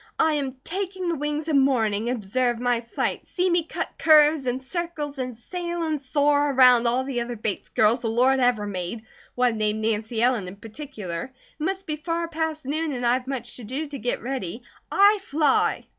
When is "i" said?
0.17-0.33, 14.91-15.19